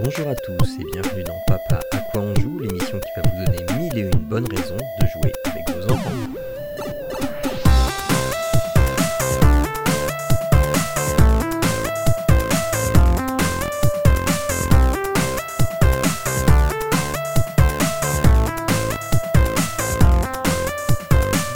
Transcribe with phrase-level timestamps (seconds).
[0.00, 3.44] Bonjour à tous et bienvenue dans Papa à quoi on joue, l'émission qui va vous
[3.44, 6.12] donner mille et une bonnes raisons de jouer avec vos enfants.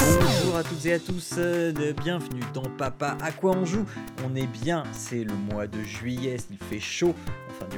[0.01, 1.73] Bonjour à toutes et à tous, euh,
[2.03, 3.87] bienvenue dans Papa à quoi on joue.
[4.25, 7.15] On est bien, c'est le mois de juillet, il fait chaud,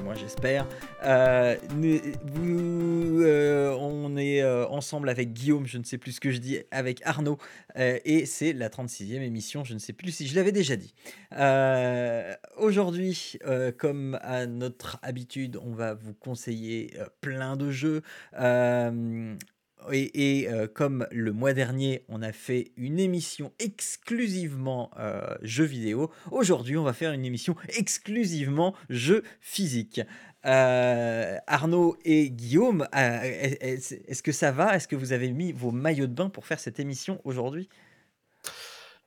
[0.04, 0.66] moins j'espère.
[1.02, 6.38] Euh, euh, on est euh, ensemble avec Guillaume, je ne sais plus ce que je
[6.38, 7.38] dis, avec Arnaud,
[7.76, 10.94] euh, et c'est la 36e émission, je ne sais plus si je l'avais déjà dit.
[12.58, 13.38] Aujourd'hui,
[13.78, 18.02] comme à notre habitude, on va vous conseiller plein de jeux.
[19.92, 26.10] Et, euh, comme le mois dernier, on a fait une émission exclusivement euh, jeux vidéo,
[26.30, 30.00] aujourd'hui, on va faire une émission exclusivement jeux physiques.
[30.46, 34.76] Euh, Arnaud et Guillaume, est- est-ce que ça va?
[34.76, 37.68] Est-ce que vous avez mis vos maillots de bain pour faire cette émission aujourd'hui?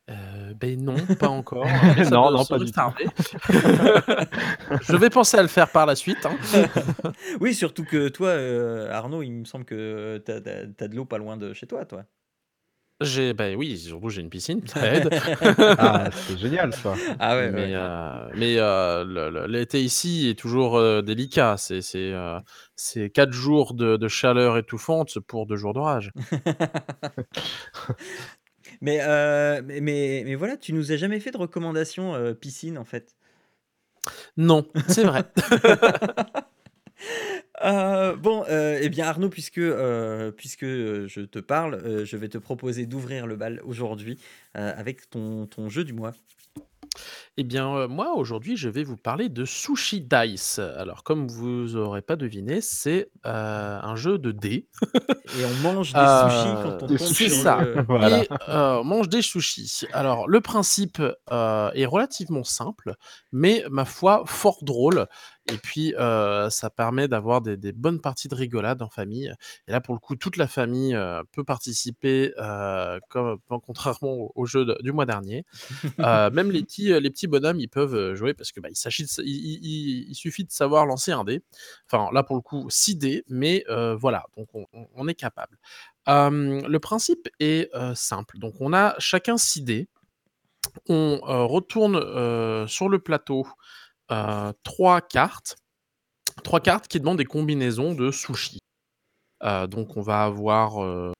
[0.10, 1.68] Euh, ben non, pas encore.
[2.04, 2.80] ça Non, non, pas du tout.
[3.50, 6.26] Je vais penser à le faire par la suite.
[6.26, 6.38] hein.
[7.42, 10.40] Oui, surtout que toi, euh, Arnaud, il me semble que tu as,
[10.88, 12.04] de l'eau pas loin de chez toi, toi.
[13.00, 15.10] J'ai, ben oui, surtout j'ai une piscine, ça aide.
[15.78, 16.96] Ah, c'est génial ça.
[17.20, 17.74] Ah ouais, mais ouais.
[17.76, 21.58] euh, euh, l'été ici est toujours euh, délicat.
[21.58, 22.40] C'est c'est euh,
[22.76, 26.12] c'est quatre jours de, de chaleur étouffante pour deux jours d'orage.
[28.82, 32.78] Mais, euh, mais, mais, mais voilà, tu nous as jamais fait de recommandation euh, piscine
[32.78, 33.16] en fait?
[34.38, 35.24] Non, c'est vrai.
[37.64, 42.38] Euh, bon, euh, eh bien Arnaud, puisque, euh, puisque je te parle, je vais te
[42.38, 44.20] proposer d'ouvrir le bal aujourd'hui
[44.54, 46.14] avec ton, ton jeu du mois.
[47.40, 50.58] Eh bien, euh, moi, aujourd'hui, je vais vous parler de Sushi Dice.
[50.58, 54.68] Alors, comme vous aurez pas deviné, c'est euh, un jeu de dés.
[55.38, 57.62] Et on mange des Euh, sushis quand on tombe C'est sur ça.
[57.62, 58.24] le- Voilà.
[58.24, 59.86] Et euh, on mange des sushis.
[59.94, 61.00] Alors, le principe
[61.32, 62.96] euh, est relativement simple,
[63.32, 65.06] mais ma foi, fort drôle.
[65.50, 69.32] Et puis, euh, ça permet d'avoir des, des bonnes parties de rigolade en famille.
[69.68, 74.32] Et là, pour le coup, toute la famille euh, peut participer, euh, comme, contrairement au,
[74.36, 75.46] au jeu de- du mois dernier.
[76.00, 78.76] Euh, même les petits, les petits bonhommes, ils peuvent euh, jouer parce que bah, il,
[78.76, 81.42] s'agit il, suffit de savoir lancer un dé.
[81.86, 85.58] Enfin, là, pour le coup, 6 dés, mais euh, voilà, donc on, est capable.
[86.08, 88.38] Le principe est euh, simple.
[88.40, 89.88] Donc, on a chacun 6 dés.
[90.90, 91.98] On retourne
[92.68, 93.48] sur le plateau
[94.64, 95.58] trois cartes.
[96.44, 98.60] Trois cartes qui demandent des combinaisons de sushis.
[99.44, 101.14] Euh, donc, on va avoir.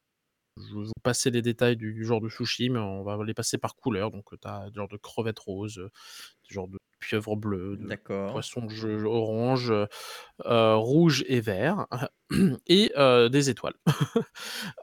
[0.70, 3.34] Je vais vous passer les détails du, du genre de sushi, mais on va les
[3.34, 4.12] passer par couleur.
[4.12, 5.90] Donc, tu as genre de crevettes roses,
[6.44, 8.32] du genre de pieuvre bleue, de D'accord.
[8.32, 9.72] poisson jeu- orange,
[10.46, 11.86] euh, rouge et vert,
[12.68, 13.76] et euh, des étoiles.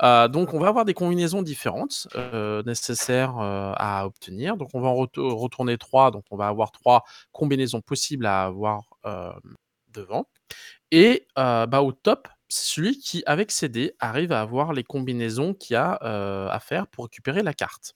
[0.02, 4.56] Euh, donc, on va avoir des combinaisons différentes euh, nécessaires à obtenir.
[4.56, 6.10] Donc, on va en retou- retourner trois.
[6.10, 8.98] Donc, on va avoir trois combinaisons possibles à avoir
[9.92, 10.26] devant.
[10.90, 15.54] Et bah, au top, c'est celui qui, avec ses dés, arrive à avoir les combinaisons
[15.54, 17.94] qu'il y a euh, à faire pour récupérer la carte.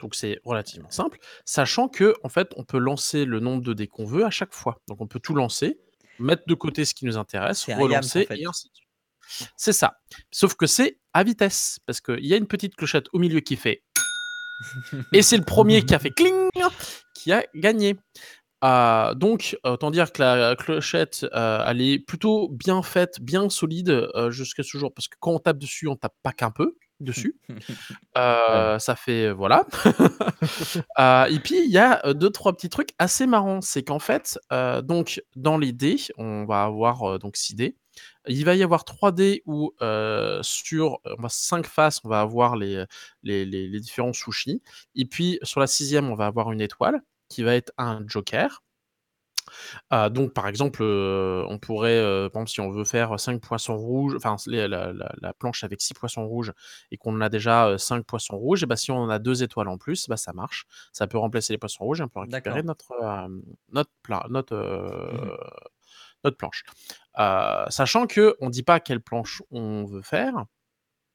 [0.00, 3.86] Donc c'est relativement simple, sachant que en fait on peut lancer le nombre de dés
[3.86, 4.80] qu'on veut à chaque fois.
[4.88, 5.78] Donc on peut tout lancer,
[6.18, 8.40] mettre de côté ce qui nous intéresse, en relancer fait.
[8.40, 8.88] et ainsi de suite.
[9.56, 10.00] C'est ça.
[10.30, 13.56] Sauf que c'est à vitesse, parce qu'il y a une petite clochette au milieu qui
[13.56, 13.84] fait.
[15.12, 16.50] et c'est le premier qui a fait cling
[17.14, 17.96] qui a gagné.
[18.64, 23.90] Euh, donc, autant dire que la clochette, euh, elle est plutôt bien faite, bien solide
[24.14, 26.76] euh, jusqu'à ce jour, parce que quand on tape dessus, on tape pas qu'un peu
[27.00, 27.36] dessus.
[28.18, 29.66] Euh, Ça fait voilà.
[31.30, 34.38] Et puis il y a deux trois petits trucs assez marrants, c'est qu'en fait,
[34.84, 37.76] donc dans les dés, on va avoir donc 6 dés.
[38.28, 42.20] Il va y avoir 3 dés où euh, sur on va 5 faces, on va
[42.20, 42.84] avoir les,
[43.22, 44.62] les, les, les différents sushis.
[44.94, 47.00] Et puis sur la sixième, on va avoir une étoile
[47.32, 48.62] qui va être un joker.
[49.92, 53.40] Euh, donc, par exemple, euh, on pourrait, euh, par exemple, si on veut faire 5
[53.40, 56.52] poissons rouges, enfin, la, la- la planche avec 6 poissons rouges
[56.90, 59.68] et qu'on a déjà 5 poissons rouges, et bah, si on en a deux étoiles
[59.68, 60.64] en plus, bah, ça marche.
[60.92, 63.28] Ça peut remplacer les poissons rouges et on peut récupérer notre, euh,
[63.72, 65.30] notre, pla- notre, euh, Mhm.
[66.24, 66.64] notre planche.
[67.18, 70.44] Euh, sachant que on dit pas quelle planche on veut faire.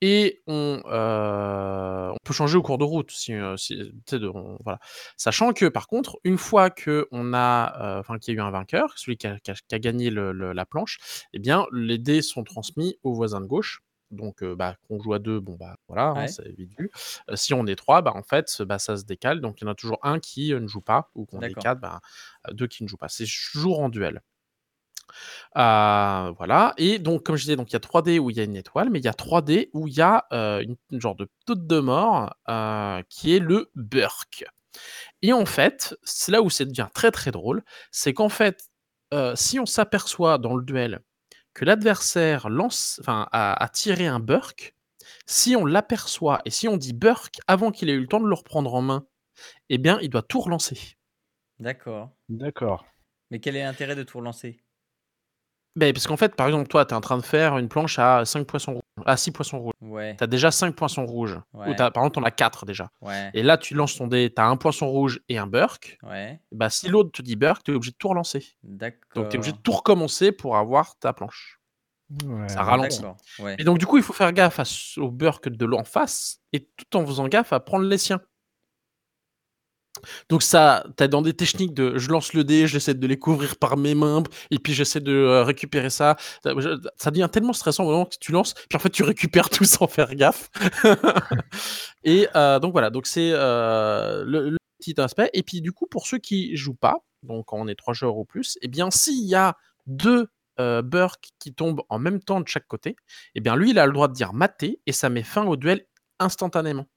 [0.01, 3.75] Et on, euh, on peut changer au cours de route, si, euh, si-
[4.11, 4.79] de- on- voilà.
[5.17, 8.51] Sachant que par contre, une fois que on a, euh, qu'il y a eu un
[8.51, 10.99] vainqueur, celui qui a, qui a- qui a gagné le- le- la planche,
[11.33, 13.81] eh bien les dés sont transmis au voisin de gauche.
[14.11, 16.89] Donc, euh, bah, qu'on joue à deux, bon bah voilà, hein, c'est vite vu.
[17.29, 19.41] Euh, si on est trois, bah en fait, bah, ça se décale.
[19.41, 21.55] Donc il y en a toujours un qui euh, ne joue pas, ou qu'on est
[21.55, 21.99] quatre, bah,
[22.51, 23.09] deux qui ne jouent pas.
[23.09, 24.21] C'est toujours en duel.
[25.57, 26.73] Euh, voilà.
[26.77, 28.55] Et donc, comme je disais, donc il y a 3D où il y a une
[28.55, 31.29] étoile, mais il y a 3D où il y a euh, une, une genre de
[31.45, 34.45] toute de mort euh, qui est le Burk.
[35.21, 38.69] Et en fait, c'est là où ça devient très très drôle, c'est qu'en fait,
[39.13, 41.01] euh, si on s'aperçoit dans le duel
[41.53, 44.75] que l'adversaire lance, enfin, a, a tiré un Burk,
[45.25, 48.27] si on l'aperçoit et si on dit Burk avant qu'il ait eu le temps de
[48.27, 49.07] le reprendre en main,
[49.69, 50.97] eh bien, il doit tout relancer.
[51.59, 52.11] D'accord.
[52.29, 52.85] D'accord.
[53.31, 54.63] Mais quel est l'intérêt de tout relancer?
[55.77, 57.99] Ben, parce qu'en fait, par exemple, toi, tu es en train de faire une planche
[57.99, 59.73] à 5 poissons rouges, à 6 poissons rouges.
[59.79, 60.15] Ouais.
[60.17, 61.39] Tu as déjà 5 poissons rouges.
[61.53, 61.69] Ouais.
[61.69, 62.89] Ou t'as- par exemple, tu en as 4 déjà.
[63.01, 63.29] Ouais.
[63.35, 65.99] Et là, tu lances ton dé, tu as un poisson rouge et un Burk.
[66.01, 66.41] Ouais.
[66.51, 68.57] Bah, si l'autre te dit Burk, tu es obligé de tout relancer.
[68.63, 68.99] D'accord.
[69.15, 71.59] Donc, tu es obligé de tout recommencer pour avoir ta planche.
[72.25, 72.49] Ouais.
[72.49, 73.01] Ça ralentit.
[73.59, 74.63] Et donc, du coup, il faut faire gaffe à
[74.99, 78.21] au Burk de l'en face et tout en faisant gaffe à prendre les siens.
[80.29, 83.57] Donc ça, t'as dans des techniques de je lance le dé, j'essaie de les couvrir
[83.57, 86.15] par mes mains, et puis j'essaie de euh, récupérer ça.
[86.43, 89.65] Ça, devient tellement stressant au moment que tu lances, puis en fait tu récupères tout
[89.65, 90.49] sans faire gaffe.
[92.03, 95.29] et euh, donc voilà, donc c'est euh, le, petit aspect.
[95.33, 98.17] Et puis du coup, pour ceux qui jouent pas, donc quand on est trois joueurs
[98.17, 99.55] ou plus, eh bien s'il y a
[99.87, 100.27] deux
[100.59, 102.95] euh, Burk qui tombent en même temps de chaque côté,
[103.35, 105.55] eh bien lui il a le droit de dire maté et ça met fin au
[105.55, 105.85] duel
[106.19, 106.87] instantanément.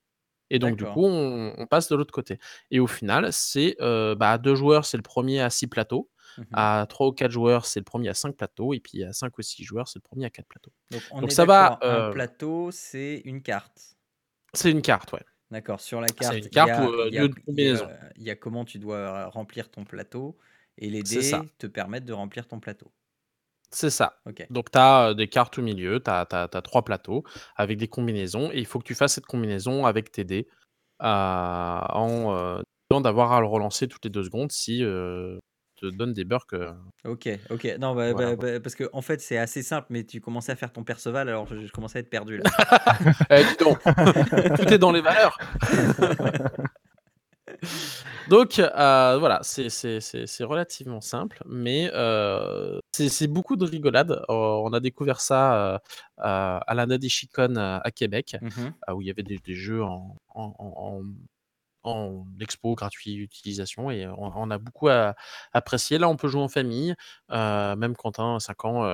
[0.51, 2.39] Et donc, du coup, on, on passe de l'autre côté.
[2.71, 6.11] Et au final, c'est euh, bah, à deux joueurs, c'est le premier à six plateaux.
[6.39, 6.47] Mhm.
[6.53, 8.73] À trois ou quatre joueurs, c'est le premier à cinq plateaux.
[8.75, 10.73] Et puis à cinq ou six joueurs, c'est le premier à quatre plateaux.
[10.91, 13.97] Donc, on donc est ça va, Un euh, plateau, c'est une carte.
[14.55, 15.23] C'est une carte, ouais.
[15.51, 15.81] D'accord.
[15.81, 17.39] Sur la carte, une il y carte a- euh, il y a- lieu de il
[17.39, 17.89] y a- combinaison.
[18.17, 20.39] Il y a comment tu dois remplir ton plateau
[20.79, 22.93] et les dés te permettent de remplir ton plateau.
[23.71, 24.19] C'est ça.
[24.27, 24.47] Ok.
[24.51, 26.27] Donc, tu as des cartes au milieu, tu as,
[26.65, 27.25] trois plateaux
[27.57, 28.51] avec des combinaisons.
[28.53, 30.49] Et il faut que tu fasses cette combinaison avec tes dés
[31.03, 35.39] euh, en euh, disant d'avoir à le relancer toutes les deux secondes si euh,
[35.81, 36.55] te donne des burks.
[37.05, 37.65] Ok, ok.
[37.79, 38.37] Non, bah, Voilà.
[38.37, 40.83] bah, bah, parce que en fait, c'est assez simple, mais tu commençais à faire ton
[40.83, 42.51] Perceval, alors je, je commençais à être perdu là.
[43.31, 43.79] Eh, dis donc,
[44.57, 45.39] tout est dans les valeurs.
[48.31, 54.13] Donc euh, voilà, c'est- relativement simple, mais euh, c'est beaucoup de rigolade.
[54.13, 55.81] Euh, on a découvert ça
[56.17, 58.37] à la Nadeshikon à Québec,
[58.89, 61.03] euh, où il y avait des, des jeux en, en, en-
[61.83, 65.15] en expo gratuit utilisation et on, on a beaucoup à-
[65.53, 65.99] apprécié.
[65.99, 66.95] Là, on peut jouer en famille,
[67.31, 68.85] même Quentin, 5 ans,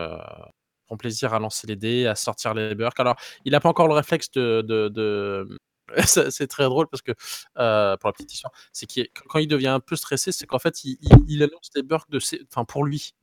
[0.86, 2.98] prend plaisir à lancer les dés, à sortir les burks.
[3.00, 4.62] Alors, il n'a pas encore le réflexe de.
[4.62, 5.46] de- de-
[6.06, 7.12] c'est très drôle parce que,
[7.58, 10.58] euh, pour la petite histoire, c'est qu'il quand il devient un peu stressé, c'est qu'en
[10.58, 13.14] fait, il, il, il annonce des burks de ses, enfin, pour lui.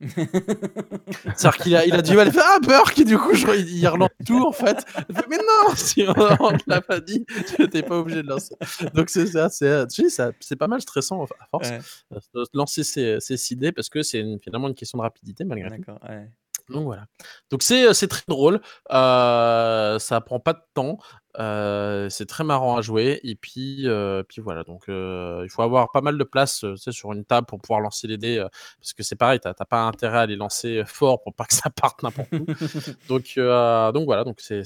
[1.36, 3.46] C'est-à-dire qu'il a, il a du mal, il fait Ah, burk Et du coup, je,
[3.56, 4.84] il, relance tout en fait.
[5.28, 7.24] Mais non, si on ne l'a pas dit,
[7.54, 8.54] tu n'étais pas obligé de lancer.
[8.94, 11.78] Donc, c'est ça, c'est tu sais, ça- c'est pas mal stressant à force Ouais,
[12.12, 15.78] euh, de lancer ses, ses idées parce que c'est finalement une question de rapidité malgré
[15.78, 15.90] tout.
[16.08, 16.28] Ouais.
[16.70, 17.04] Donc voilà.
[17.50, 18.60] Donc c'est c'est très drôle.
[18.90, 20.98] Euh, ça prend pas de temps.
[21.38, 23.20] euh, c'est très marrant à jouer.
[23.22, 24.64] Et puis, euh, puis voilà.
[24.64, 27.80] Donc euh, il faut avoir pas mal de place euh, sur une table pour pouvoir
[27.80, 28.38] lancer les dés.
[28.38, 28.48] euh,
[28.80, 31.70] parce que c'est pareil, t'as pas intérêt à les lancer fort pour pas que ça
[31.70, 32.46] parte n'importe où.
[33.08, 34.24] donc, euh, donc voilà.
[34.24, 34.64] Donc c'est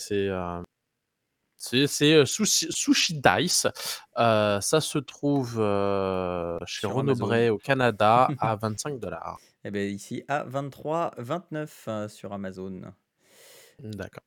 [1.58, 3.66] c'est Sushi, Sushi Dice.
[4.16, 5.56] Ça se trouve
[6.66, 7.14] chez Renaud.
[7.16, 9.38] Bray au Canada à 25 dollars.
[9.64, 12.80] Eh bien, ici, à 23, 29 euh, sur Amazon.
[13.80, 14.22] D'accord.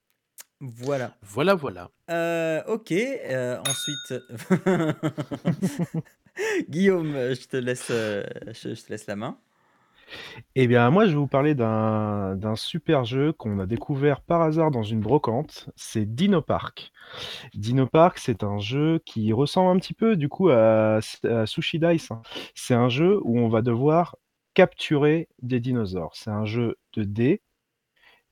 [0.59, 1.15] Voilà.
[1.21, 1.89] Voilà, voilà.
[2.09, 2.91] Euh, ok.
[2.91, 4.13] euh, ensuite,
[6.69, 9.38] Guillaume, je te laisse, je, je te laisse la main.
[10.56, 14.72] Eh bien, moi, je vais vous parler d'un super jeu qu'on a découvert par hasard
[14.72, 15.70] dans une brocante.
[15.75, 16.91] C'est Dino Park.
[17.53, 21.00] Dino Park, c'est un jeu qui ressemble un petit peu, du coup, à,
[21.46, 22.12] Sushi Dice.
[22.12, 22.22] hein.
[22.56, 24.18] C'est un jeu où on va devoir
[24.53, 26.15] capturer des dinosaures.
[26.15, 27.41] C'est un jeu de dés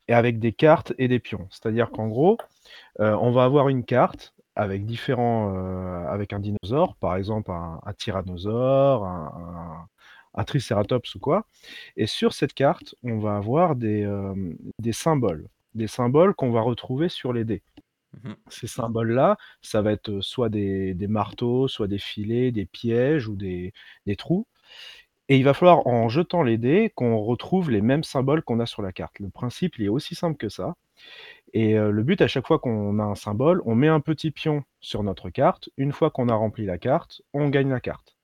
[0.08, 1.48] et avec des cartes et des pions.
[1.52, 2.38] C'est-à-dire qu'en gros,
[3.00, 7.94] euh, on va avoir une carte avec différents, euh, avec un dinosaure, par exemple un
[7.94, 9.88] tyrannosaure, un,
[10.36, 11.46] un- tricératops ou quoi.
[11.98, 14.34] Et sur cette carte, on va avoir des, euh,
[14.80, 17.64] des symboles, des symboles qu'on va retrouver sur les dés.
[18.24, 18.36] Mhm.
[18.50, 23.36] Ces symboles-là, ça va être soit des, des marteaux, soit des filets, des pièges ou
[23.36, 23.74] des,
[24.08, 24.48] des trous.
[25.30, 28.66] Et il va falloir, en jetant les dés, qu'on retrouve les mêmes symboles qu'on a
[28.66, 29.20] sur la carte.
[29.20, 30.76] Le principe, il est aussi simple que ça.
[31.54, 34.32] Et euh, le but, à chaque fois qu'on a un symbole, on met un petit
[34.32, 35.70] pion sur notre carte.
[35.78, 38.18] Une fois qu'on a rempli la carte, on gagne la carte.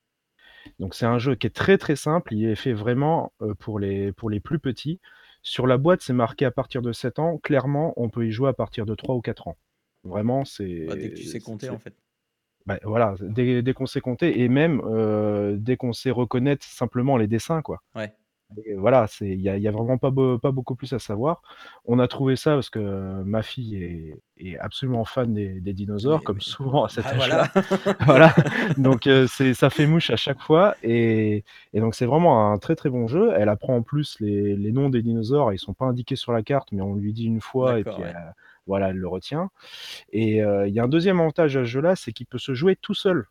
[0.79, 2.34] Donc c'est un jeu qui est très très simple.
[2.34, 5.00] Il est fait vraiment euh, pour, les, pour les plus petits.
[5.41, 7.38] Sur la boîte, c'est marqué à partir de 7 ans.
[7.38, 9.57] Clairement, on peut y jouer à partir de 3 ou 4 ans.
[10.03, 10.86] Vraiment, c'est.
[10.88, 11.93] Bah, dès que tu sais compter, en fait.
[12.65, 17.17] bah, voilà, dès, dès qu'on sait compter et même euh, dès qu'on sait reconnaître simplement
[17.17, 17.81] les dessins, quoi.
[17.95, 18.13] Ouais.
[18.66, 21.00] Et voilà, c'est il y a y a vraiment pas beau pas beaucoup plus à
[21.00, 21.42] savoir.
[21.86, 26.22] On a trouvé ça parce que ma fille est est absolument fan des des dinosaures,
[26.22, 26.42] Mais comme oui.
[26.42, 27.44] souvent à cet Ah âge-là.
[27.44, 27.52] voilà.
[28.06, 28.34] Voilà,
[28.78, 32.58] donc heu, c'est ça fait mouche à chaque fois et et donc c'est vraiment un
[32.60, 33.34] très, très bon jeu.
[33.36, 36.44] Elle apprend en plus les les noms des dinosaures, ils sont pas indiqués sur la
[36.44, 38.16] carte, mais on lui dit une fois et D'accord, puis ouais.
[38.16, 38.34] elle
[38.68, 39.50] voilà, elle le retient
[40.12, 42.54] et heu, il y a un 2e avantage à ce jeu-là, c'est qu'il peut se
[42.56, 43.28] jouer tout seul.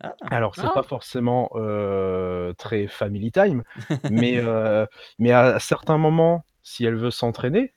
[0.00, 0.14] Ah!
[0.30, 0.72] Alors c'est Ah!
[0.72, 3.62] pas forcément, heu, très family time,
[4.08, 4.86] mais heu,
[5.18, 7.74] mais à certains moments, si elle veut s'entraîner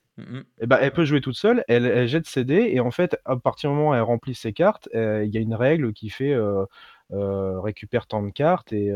[0.61, 1.63] et bah, elle peut jouer toute seule.
[1.69, 4.35] Elle elle jette ses dés et en fait, à partir du moment où elle remplit
[4.35, 6.67] ses cartes, heu, il y a une règle qui fait, heu,
[7.11, 8.91] récupère tant de cartes et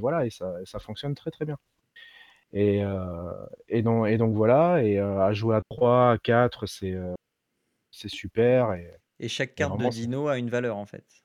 [0.00, 1.58] voilà et ça ça fonctionne très, très bien
[2.52, 2.82] et
[3.82, 6.96] donc et donc voilà et à jouer à 3, à 4, c'est,
[8.08, 11.17] super et Et chaque carte de vraiment c'est dino a une valeur, en fait?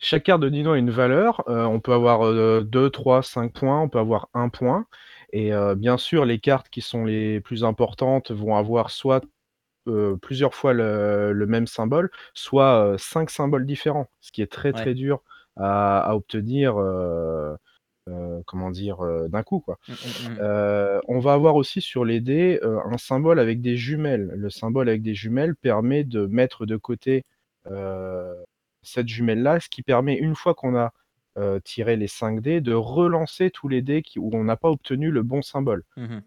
[0.00, 3.88] Chaque carte de dino a une valeur, heu, on peut avoir, heu, 2-3-5 points, on
[3.88, 4.86] peut avoir 1 point
[5.32, 9.22] et heu, bien sûr, les cartes qui sont les plus importantes vont avoir soit,
[9.88, 14.52] heu, plusieurs fois le le même symbole, soit, heu, 5 symboles différents, ce qui est
[14.52, 14.88] très, Ouais.
[14.88, 15.22] très dur
[15.56, 16.76] à à obtenir,
[18.46, 18.98] comment dire?
[19.30, 19.78] D'un coup, quoi.
[19.88, 20.40] Mmh mh, mmh.
[20.40, 24.32] Heu, on va avoir aussi sur les dés, un symbole avec des jumelles.
[24.36, 27.24] Le symbole avec des jumelles permet de mettre de côté,
[28.84, 30.92] cette jumelle-là, ce qui permet, une fois qu'on a,
[31.64, 35.10] tiré les 5 dés, de relancer tous les dés qui où on n'a pas obtenu
[35.10, 36.22] le bon symbole Mmh mh.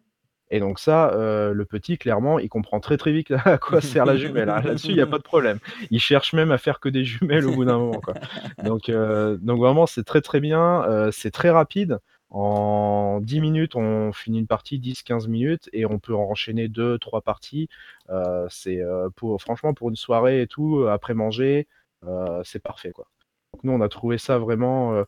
[0.51, 4.17] et donc ça, le petit, clairement, il comprend très, très vite à quoi sert la
[4.17, 4.61] jumelle, hein.
[4.61, 5.59] Là-dessus, il y a pas de problème.
[5.91, 8.15] Il cherche même à faire que des jumelles au bout d'un moment, quoi.
[8.65, 11.99] Donc donc vraiment, c'est très, très bien, c'est très rapide.
[12.29, 17.69] En 10 minutes, on finit une partie, 10-15 minutes et on peut enchaîner 2-3 parties.
[18.49, 18.81] C'est,
[19.15, 21.67] pour franchement, pour une soirée et tout, après manger,
[22.43, 23.07] c'est parfait, quoi.
[23.53, 25.05] Donc nous, on a trouvé ça vraiment, heu,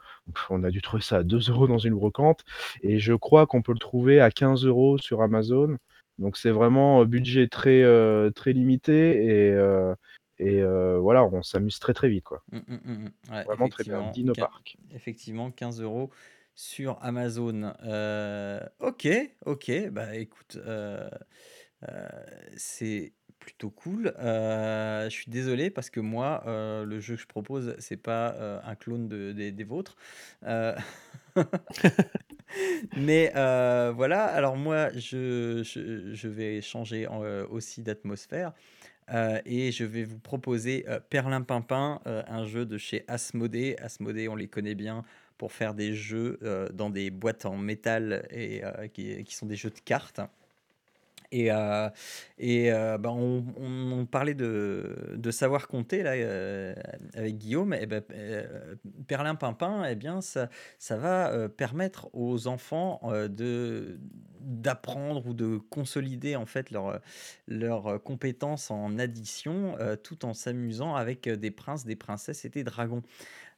[0.49, 2.43] on a dû trouver ça à 2 € dans une brocante
[2.81, 5.77] et je crois qu'on peut le trouver à 15 € sur Amazon.
[6.19, 7.83] Donc c'est vraiment, heu, budget très,
[8.35, 9.55] très limité et
[10.39, 10.63] et
[10.99, 12.43] voilà, on s'amuse très, très vite, quoi.
[12.51, 13.31] Mmh mh, mmh mh.
[13.35, 14.03] Ouais, Vraiment très bien,
[14.33, 14.77] quin Dinopark.
[14.91, 16.11] effectivement 15 €
[16.55, 17.73] sur Amazon.
[18.79, 19.07] OK,
[19.45, 20.57] OK, bah, écoute,
[22.57, 24.07] c'est plutôt cool.
[24.19, 28.35] Heu, je suis désolé parce que moi, heu, le jeu que je propose, c'est pas,
[28.39, 29.95] heu, un clone de des vôtres.
[32.95, 37.07] Mais voilà, alors moi, je je vais changer
[37.49, 38.53] aussi d'atmosphère,
[39.45, 43.75] et je vais vous proposer, heu, Perlimpinpin, heu, un jeu de chez Asmodée.
[43.81, 45.03] Asmodée, on les connaît bien
[45.37, 46.39] pour faire des jeux,
[46.73, 48.61] dans des boîtes en métal et
[48.93, 50.21] qui qui sont des jeux de cartes
[51.31, 51.49] et
[52.37, 56.75] et heu, bah, on parlait de de savoir compter là, heu,
[57.15, 63.99] avec Guillaume et bah, heu, Perlimpinpin et bien ça ça va, permettre aux enfants, de
[64.41, 67.01] d'apprendre ou de consolider en fait leurs,
[67.47, 73.03] leurs compétences en addition, tout en s'amusant avec, des princes, des princesses et des dragons.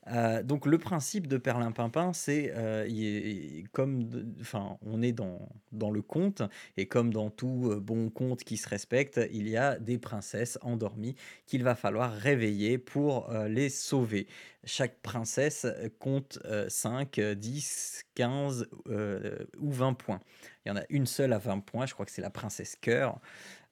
[0.10, 2.52] Heu, donc le principe de Perlimpinpin, c'est,
[2.90, 4.10] i comme
[4.42, 6.42] enfin, on est dans dans le conte
[6.76, 10.58] et comme dans tout, heu, bon conte qui se respecte, il y a des princesses
[10.62, 11.16] endormies
[11.46, 14.28] qu'il va falloir réveiller pour, les sauver.
[14.64, 15.66] Chaque princesse,
[16.00, 20.20] compte, heu, 5-10-15 heu, ou 20 points.
[20.66, 22.76] Il y en a une seule à 20 points, je crois que c'est la princesse
[22.76, 23.20] Cœur.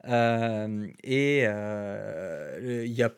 [0.06, 3.12] Et il y a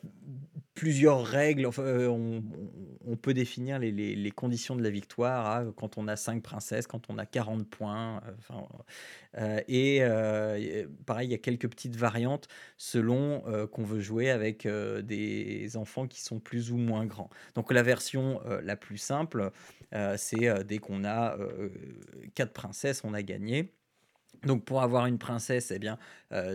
[0.74, 6.08] plusieurs règles, enfin, heu, on peut définir les conditions de la victoire à quand on
[6.08, 8.66] a 5 princesses, quand on a 40 points, heu, enfin,
[9.38, 10.00] heu et
[11.06, 12.48] pareil, il y a quelques petites variantes
[12.78, 17.30] selon, qu'on veut jouer avec, des enfants qui sont plus ou moins grands.
[17.54, 19.50] Donc la version, la plus simple,
[20.16, 21.72] c'est, dès qu'on a, heu,
[22.34, 23.74] 4 princesses, on a gagné.
[24.44, 25.78] Donc pour avoir une princesse heu,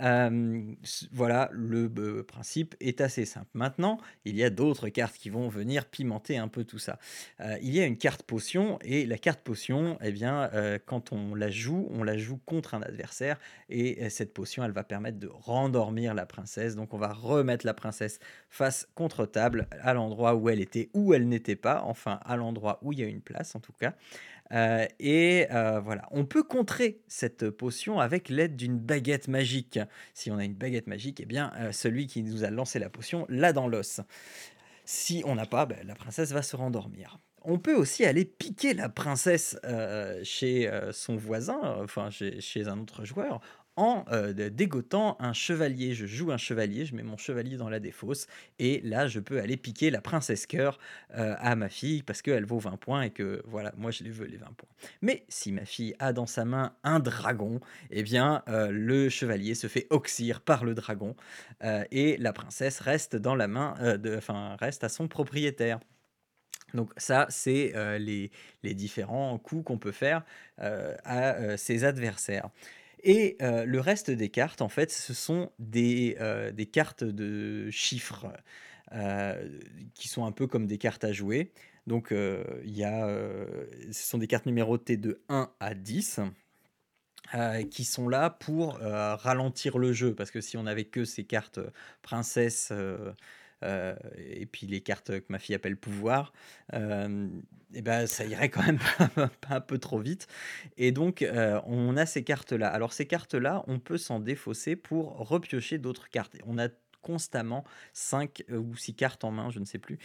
[0.00, 0.74] Euh,
[1.12, 3.48] voilà, le euh, principe est assez simple.
[3.54, 6.98] Maintenant, il y a d'autres cartes qui vont venir pimenter un peu tout ça.
[7.40, 10.50] Euh, il y a une carte potion, et la carte potion, eh bien,
[10.86, 13.38] quand on la joue, on la joue contre un adversaire,
[13.68, 16.76] et cette potion, elle va permettre de rendormir la princesse.
[16.76, 21.14] Donc on va remettre la princesse face contre table, à l'endroit où elle était, où
[21.14, 23.94] elle n'était pas, enfin à l'endroit où il y a une place en tout cas.
[24.52, 29.78] Euh, et euh, voilà, on peut contrer cette potion avec l'aide d'une baguette magique.
[30.14, 32.88] Si on a une baguette magique, eh bien, euh, celui qui nous a lancé la
[32.88, 34.00] potion l'a dans l'os.
[34.84, 37.18] Si on n'a pas, ben, la princesse va se rendormir.
[37.42, 39.56] On peut aussi aller piquer la princesse
[40.22, 43.40] chez son voisin, enfin chez, un autre joueur,
[43.78, 45.94] en euh, dégotant un chevalier.
[45.94, 48.26] Je joue un chevalier, je mets mon chevalier dans la défausse,
[48.58, 50.80] et là je peux aller piquer la princesse cœur
[51.16, 54.10] euh, à ma fille parce qu'elle vaut 20 points et que voilà, moi je les
[54.10, 54.68] veux les 20 points.
[55.00, 59.54] Mais si ma fille a dans sa main un dragon, eh bien euh, le chevalier
[59.54, 61.14] se fait oxyre par le dragon
[61.90, 65.78] et la princesse reste dans la main, de, enfin reste à son propriétaire.
[66.74, 68.30] Donc ça, c'est les,
[68.62, 70.24] les, différents coups qu'on peut faire
[70.58, 72.50] à ses adversaires.
[73.02, 78.26] Et euh, le reste des cartes, en fait, ce sont des, euh, cartes de chiffres
[78.92, 79.60] euh,
[79.94, 81.52] qui sont un peu comme des cartes à jouer.
[81.86, 82.12] Donc,
[82.64, 83.08] y a,
[83.90, 86.20] ce sont des cartes numérotées de 1 à 10.
[87.70, 91.60] qui sont là pour ralentir le jeu parce que si on avait que ces cartes
[92.02, 92.72] princesse
[93.62, 96.32] et puis les cartes que ma fille appelle pouvoir,
[96.74, 97.28] euh,
[97.74, 98.78] et ben ça irait quand même
[99.40, 100.26] pas un peu trop vite.
[100.76, 102.68] Et donc euh, on a ces cartes-là.
[102.68, 106.36] Alors ces cartes-là, on peut s'en défausser pour repiocher d'autres cartes.
[106.46, 106.68] On a
[107.00, 109.98] constamment 5 ou 6 cartes en main, je ne sais plus.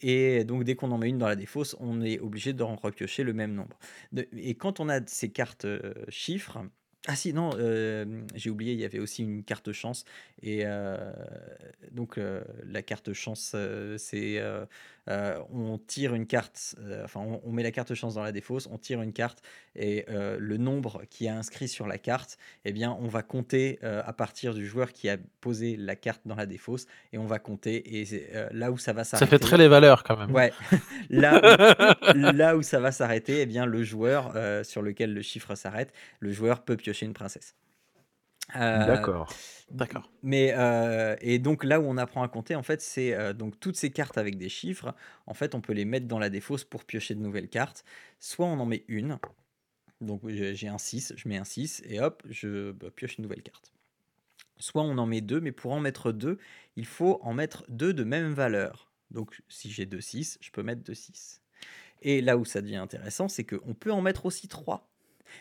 [0.00, 3.24] et donc dès qu'on en met une dans la défausse, on est obligé d'en repiocher
[3.24, 3.78] le même nombre.
[4.36, 5.66] et quand on a ces cartes
[6.08, 6.58] chiffres,
[7.06, 7.50] ah si, non,
[8.34, 10.04] j'ai oublié, il y avait aussi une carte chance.
[10.42, 10.64] Et
[11.92, 12.18] donc
[12.64, 13.54] la carte chance,
[13.98, 14.42] c'est
[15.08, 19.02] on tire une carte, enfin on, met la carte chance dans la défausse, on tire
[19.02, 19.42] une carte
[19.74, 24.12] et le nombre qui est inscrit sur la carte, eh bien on va compter à
[24.12, 28.00] partir du joueur qui a posé la carte dans la défausse et on va compter
[28.00, 28.06] et
[28.52, 29.26] là où ça va s'arrêter.
[29.26, 30.32] Ça fait très les valeurs quand même.
[30.32, 30.52] Ouais,
[31.10, 31.40] là,
[32.14, 35.92] où, là où ça va s'arrêter, eh bien le joueur sur lequel le chiffre s'arrête,
[36.20, 37.54] le joueur peut piocher une princesse.
[38.54, 39.32] Euh, D'accord.
[39.70, 40.10] D'accord.
[40.22, 43.58] Mais euh, et donc là où on apprend à compter, en fait, c'est euh, donc
[43.58, 44.94] toutes ces cartes avec des chiffres.
[45.26, 47.84] En fait, on peut les mettre dans la défausse pour piocher de nouvelles cartes.
[48.20, 49.18] Soit on en met une.
[50.00, 53.42] Donc j'ai un 6, je mets un 6 et hop, je bah, pioche une nouvelle
[53.42, 53.72] carte.
[54.58, 56.38] Soit on en met deux, mais pour en mettre deux,
[56.76, 58.90] il faut en mettre deux de même valeur.
[59.10, 61.40] Donc si j'ai deux 6, je peux mettre deux 6.
[62.02, 64.88] Et là où ça devient intéressant, c'est qu'on peut en mettre aussi trois.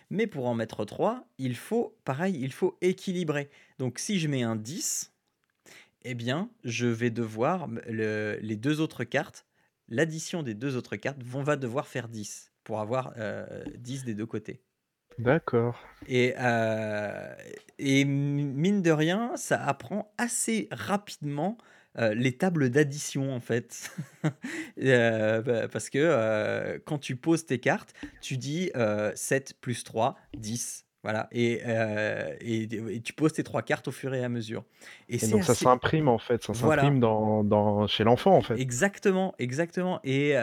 [0.10, 3.50] Mais pour en mettre 3, il faut, pareil, il faut équilibrer.
[3.80, 5.14] Donc si je mets un 10,
[6.04, 9.46] eh bien, je vais devoir, les deux autres cartes,
[9.90, 14.14] l'addition des deux autres cartes vont, va devoir faire 10 pour avoir 10 euh, des
[14.14, 14.62] deux côtés.
[15.18, 15.80] D'accord.
[16.08, 17.36] Et, euh,
[17.78, 21.58] et mine de rien, ça apprend assez rapidement
[21.98, 23.92] euh, les tables d'addition en fait.
[24.82, 28.72] Euh, bah, parce que euh, quand tu poses tes cartes, tu dis
[29.14, 30.85] 7 plus 3, 10.
[31.06, 31.62] Voilà, et,
[32.42, 34.64] et, tu poses tes trois cartes au fur et à mesure.
[35.08, 38.60] Et, donc ça s'imprime en fait, ça s'imprime dans, dans, chez l'enfant en fait.
[38.60, 40.00] Exactement, exactement.
[40.04, 40.34] Et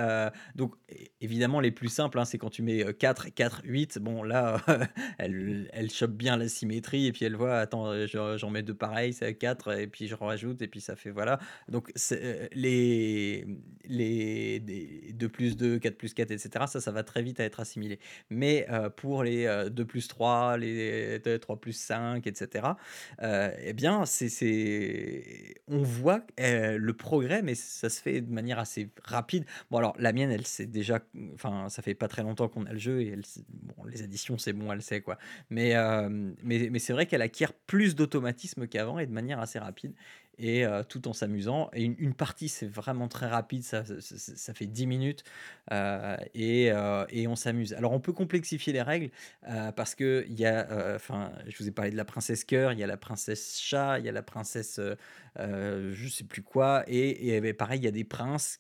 [0.54, 0.74] donc
[1.20, 4.60] évidemment les plus simples, hein, c'est quand tu mets 4, 4, 8, bon là,
[5.18, 9.12] elle, elle chope bien la symétrie et puis elle voit, attends, j'en mets deux pareils,
[9.12, 11.40] c'est 4, et puis je rajoute, et puis ça fait voilà.
[11.68, 11.92] Donc
[12.52, 13.44] les,
[13.84, 17.58] les, 2 plus 2, 4 plus 4, etc., ça, ça va très vite à être
[17.58, 17.98] assimilé.
[18.30, 22.66] Mais pour les 2 plus 3, les 3 plus 5, etc.,
[23.22, 28.58] euh, eh bien, c'est, on voit euh, le progrès, mais ça se fait de manière
[28.58, 29.44] assez rapide.
[29.70, 31.00] Bon, alors, la mienne, elle sait déjà,
[31.34, 33.16] enfin, ça fait pas très longtemps qu'on a le jeu, et
[33.88, 35.18] les additions, c'est bon, elle sait, quoi.
[35.50, 36.08] Mais, euh,
[36.42, 39.94] mais, mais c'est vrai qu'elle acquiert plus d'automatisme qu'avant, et de manière assez rapide
[40.42, 41.70] et tout en s'amusant.
[41.72, 45.24] Et une, partie, c'est vraiment très rapide, ça, ça, fait 10 minutes
[46.34, 47.72] et, et, on s'amuse.
[47.74, 49.10] Alors, on peut complexifier les règles
[49.76, 52.78] parce que il y a, enfin, je vous ai parlé de la princesse cœur, il
[52.78, 54.80] y a la princesse chat, il y a la princesse
[55.38, 56.84] euh, je sais plus quoi.
[56.86, 58.58] Et, et pareil, il y a des princes.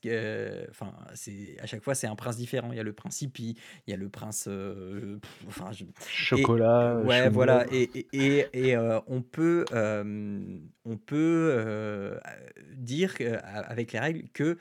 [0.70, 2.72] Enfin, c'est à chaque fois, c'est un prince différent.
[2.72, 4.46] Il y a le prince hippie, il y a le prince.
[4.48, 5.18] Euh,
[5.48, 5.70] enfin,
[6.08, 6.96] Chocolat.
[7.04, 7.66] ouais, voilà.
[7.72, 11.16] Et, et, et euh, on peut, on peut
[12.74, 14.58] dire avec les règles que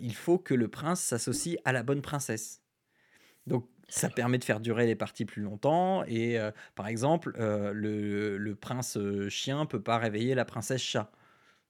[0.00, 2.60] il faut que le prince s'associe à la bonne princesse.
[3.46, 6.04] Donc, ça permet de faire durer les parties plus longtemps.
[6.04, 10.82] Et euh, par exemple, euh, le, le prince euh, chien peut pas réveiller la princesse
[10.82, 11.10] chat.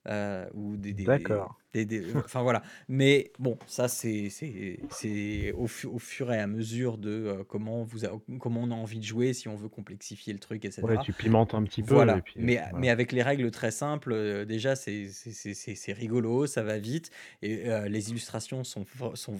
[0.07, 1.59] Euh, ou des, des, D'accord.
[1.73, 2.62] des- des- enfin voilà.
[2.88, 7.85] Mais bon, ça c'est c'est c'est au, au fur et à mesure de euh, comment
[7.85, 10.83] vous a- comment on a envie de jouer, si on veut complexifier le truc, etc.
[10.83, 12.79] Ouais, tu pimentes un petit peu Voilà, et puis, mais, voilà.
[12.79, 16.62] mais avec les règles très simples, euh, déjà c'est c'est- c'est- c'est- c'est rigolo, ça
[16.62, 19.35] va vite, et euh, les illustrations sont, sont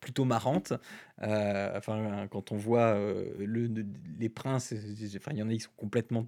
[0.00, 0.72] plutôt marrantes.
[1.22, 3.86] Euh, enfin, quand on voit euh, le, le-
[4.18, 4.78] les princes, euh,
[5.16, 6.26] enfin, il y en a qui sont complètement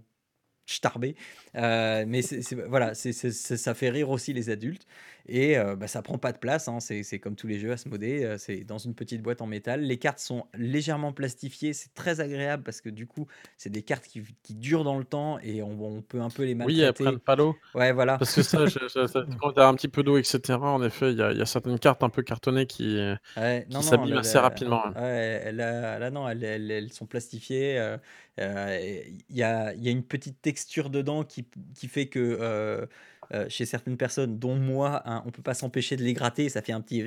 [0.75, 1.15] starbés,
[1.57, 2.21] euh, mais
[2.69, 4.87] voilà, c'est- ça fait rire aussi les adultes,
[5.29, 8.25] et euh, bah, ça prend pas de place, hein, c'est comme tous les jeux Asmodée,
[8.25, 9.83] euh, c'est dans une petite boîte en métal.
[9.83, 14.07] Les cartes sont légèrement plastifiées, c'est très agréable parce que du coup, c'est des cartes
[14.07, 16.87] qui, qui durent dans le temps et on, on peut un peu les Oui, elles
[16.87, 17.05] maltraiter.
[17.05, 17.57] prennent pas l'eau.
[17.75, 18.19] Ouais, voilà.
[18.19, 21.13] Parce que ça, je- je- ça- quand t'as un petit peu d'eau, etc., en effet,
[21.13, 22.99] il y, y a certaines cartes un peu cartonnées qui,
[23.81, 24.87] s'abîment assez rapidement.
[24.87, 24.93] hein.
[24.97, 27.79] ouais, là, non, elles, elles- elles sont plastifiées.
[27.79, 27.97] euh,
[28.41, 28.79] euh,
[29.29, 32.87] Il y, a, y a une petite texture dedans qui, qui fait que euh,
[33.35, 36.49] euh, chez certaines personnes, dont moi, hein, on peut pas s'empêcher de les gratter.
[36.49, 37.05] Ça fait un petit.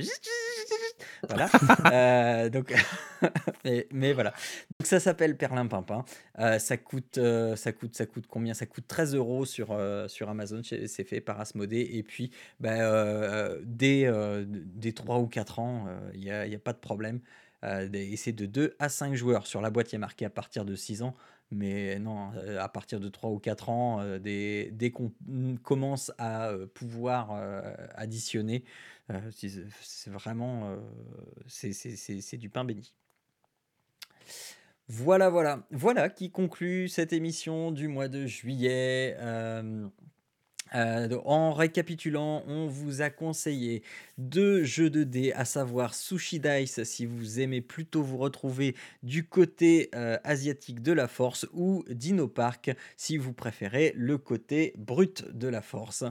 [1.27, 1.49] Voilà.
[1.91, 2.73] Euh, donc,
[3.65, 4.31] mais, mais voilà.
[4.79, 6.05] Donc ça s'appelle Perlin Pimpin.
[6.39, 8.53] Euh, ça coûte, euh, ça coûte, ça coûte combien?
[8.53, 10.61] Ça coûte 13 euros sur euh, sur Amazon.
[10.63, 11.89] C'est fait par Asmodée.
[11.93, 14.09] Et puis, bah, euh, dès
[14.47, 17.19] dès 3 ou 4 ans, il n'y a, y a pas de problème.
[17.63, 19.47] Et c'est de 2 à 5 joueurs.
[19.47, 21.15] Sur la boîte, il y a marqué à partir de 6 ans.
[21.51, 26.11] Mais non, euh, à partir de 3 ou 4 ans, euh, dès, qu'on mm, commence
[26.17, 27.31] à euh, pouvoir
[27.95, 28.63] additionner,
[29.31, 30.77] c'est vraiment
[32.37, 32.93] du pain béni.
[34.87, 39.17] Voilà, voilà, voilà qui conclut cette émission du mois de juillet.
[40.73, 43.83] Euh, en récapitulant, on vous a conseillé
[44.17, 49.27] deux jeux de dés, à savoir Sushi Dice si vous aimez plutôt vous retrouver du
[49.27, 55.25] côté euh, asiatique de la force ou Dino Park si vous préférez le côté brut
[55.31, 56.03] de la force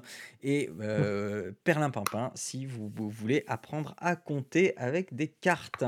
[0.43, 5.85] et euh, Perlin Pimpin si vous, vous voulez apprendre à compter avec des cartes.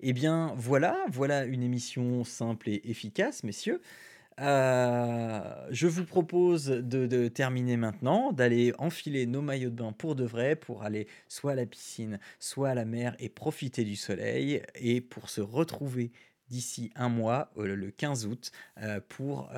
[0.00, 3.80] Eh bien voilà, voilà une émission simple et efficace, messieurs.
[4.42, 10.24] Euh, je vous propose de, terminer maintenant, d'aller enfiler nos maillots de bain pour de
[10.24, 14.62] vrai, pour aller soit à la piscine, soit à la mer et profiter du soleil,
[14.74, 16.10] et pour se retrouver
[16.48, 19.50] d'ici un mois, euh, le 15 août, euh, pour,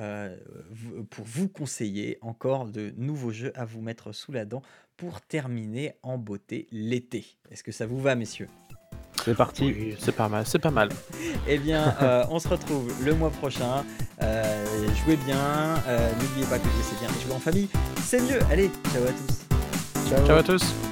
[1.09, 4.61] pour vous conseiller encore de nouveaux jeux à vous mettre sous la dent
[4.97, 7.25] pour terminer en beauté l'été.
[7.49, 8.47] Est-ce que ça vous va, messieurs?
[9.23, 9.63] C'est parti.
[9.65, 10.89] Oui, c'est pas mal, c'est pas mal.
[11.47, 13.83] eh bien, euh, on se retrouve le mois prochain.
[14.21, 14.65] Euh,
[15.03, 15.37] jouez bien.
[15.87, 17.09] euh, N'oubliez pas que jouer c'est bien.
[17.09, 17.69] et Jouer en famille,
[18.03, 18.39] c'est mieux.
[18.51, 20.25] Allez, ciao à tous.
[20.27, 20.84] Ciao à tous.